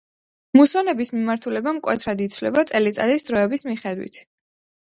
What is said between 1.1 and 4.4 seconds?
მიმართულება მკვეთრად იცვლება წელიწადის დროების მიხედვით.